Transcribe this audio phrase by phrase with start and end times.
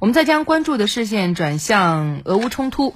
[0.00, 2.94] 我们再将关注的视线转向俄乌冲突。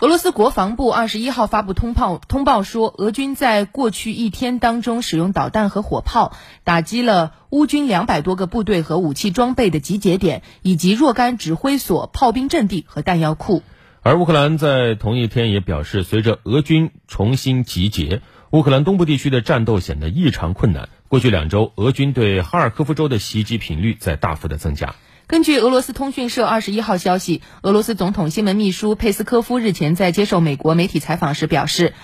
[0.00, 13.62] 俄罗斯国防部二十一号发布通报，通报说，俄军在过去一天当中使用导弹和火炮，打击了乌军两百多个部队和武器装备的集结点，以及若干指挥所、炮兵阵地和弹药库。
[14.02, 20.88] 而乌克兰在同一天也表示，随着俄军重新集结，乌克兰东部地区的战斗显得异常困难。
[21.06, 24.96] 过去两周，俄军对哈尔科夫州的袭击频率在大幅的增加。
[25.26, 31.94] 根据俄罗斯通讯社二十一号消息，俄罗斯总统新闻秘书佩斯科夫日前在接受美国媒体采访时表示，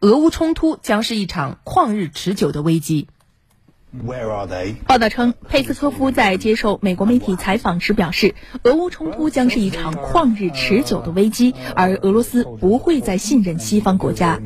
[0.00, 3.08] 俄乌冲突将是一场旷日持久的危机。
[4.86, 14.40] 报道称，佩斯科夫在接受美国媒体采访时表示，俄乌冲突将是一场旷日持久的危机，而俄罗斯不会再信任西方国家。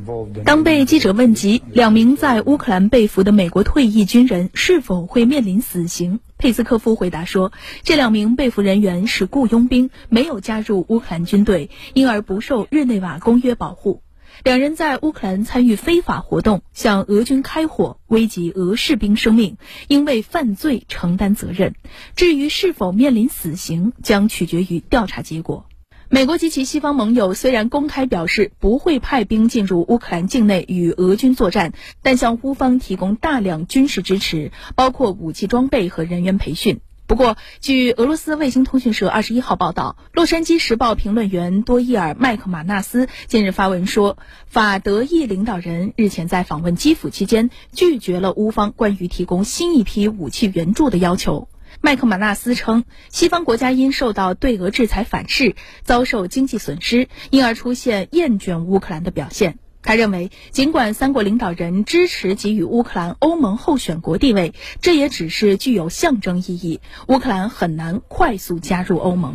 [0.45, 7.51] 当被记者问及两名在乌克兰被俘的美国退役军人是否会面临死刑，佩斯科夫回答说，
[7.83, 14.03] 这两名被俘人员是雇佣兵，没有加入乌克兰军队，因而不受日内瓦公约保护。
[14.45, 19.57] 两人在乌克兰参与非法活动，向俄军开火，危及俄士兵生命，
[19.89, 21.75] 应为犯罪承担责任。
[22.17, 25.67] 至于是否面临死刑，将取决于调查结果。
[26.13, 36.81] 美国及其西方盟友虽然公开表示不会派兵进入乌克兰境内与俄军作战，但向乌方提供大量军事支持，包括武器装备和人员培训。
[37.11, 44.17] 不过，据俄罗斯卫星通讯社二十一号报道，《洛杉矶时报》评论员多伊尔·麦克马纳斯近日发文说，
[44.47, 51.49] 法德意领导人日前在访问基辅期间，拒绝了乌方关于提供新一批武器援助的要求。
[51.81, 59.59] 麦克马纳斯称，西方国家因受到对俄制裁反噬，遭受经济损失，因而出现厌倦乌克兰的表现。
[59.83, 66.81] 他认为，尽管三国领导人支持给予乌克兰欧盟候选国地位，这也只是具有象征意义。
[67.09, 69.35] 乌克兰很难快速加入欧盟。